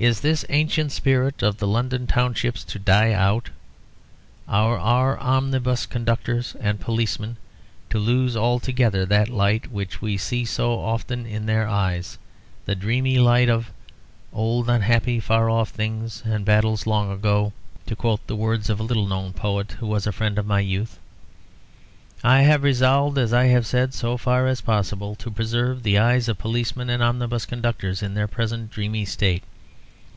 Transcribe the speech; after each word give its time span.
Is 0.00 0.20
this 0.20 0.44
ancient 0.48 0.92
spirit 0.92 1.42
of 1.42 1.56
the 1.56 1.66
London 1.66 2.06
townships 2.06 2.62
to 2.62 2.78
die 2.78 3.12
out? 3.12 3.50
Are 4.46 4.78
our 4.78 5.18
omnibus 5.18 5.86
conductors 5.86 6.54
and 6.60 6.78
policemen 6.78 7.36
to 7.90 7.98
lose 7.98 8.36
altogether 8.36 9.04
that 9.06 9.28
light 9.28 9.72
which 9.72 10.00
we 10.00 10.16
see 10.16 10.44
so 10.44 10.78
often 10.78 11.26
in 11.26 11.46
their 11.46 11.66
eyes, 11.66 12.16
the 12.64 12.76
dreamy 12.76 13.18
light 13.18 13.48
of 13.50 13.72
'Old 14.32 14.70
unhappy 14.70 15.18
far 15.18 15.50
off 15.50 15.70
things 15.70 16.22
And 16.24 16.44
battles 16.44 16.86
long 16.86 17.10
ago' 17.10 17.52
to 17.86 17.96
quote 17.96 18.24
the 18.28 18.36
words 18.36 18.70
of 18.70 18.78
a 18.78 18.84
little 18.84 19.08
known 19.08 19.32
poet 19.32 19.72
who 19.80 19.88
was 19.88 20.06
a 20.06 20.12
friend 20.12 20.38
of 20.38 20.46
my 20.46 20.60
youth? 20.60 21.00
I 22.22 22.42
have 22.42 22.62
resolved, 22.62 23.18
as 23.18 23.32
I 23.32 23.46
have 23.46 23.66
said, 23.66 23.94
so 23.94 24.16
far 24.16 24.46
as 24.46 24.60
possible, 24.60 25.16
to 25.16 25.28
preserve 25.28 25.82
the 25.82 25.98
eyes 25.98 26.28
of 26.28 26.38
policemen 26.38 26.88
and 26.88 27.02
omnibus 27.02 27.44
conductors 27.44 28.00
in 28.00 28.14
their 28.14 28.28
present 28.28 28.70
dreamy 28.70 29.04
state. 29.04 29.42